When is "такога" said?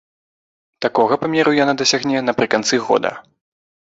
0.85-1.17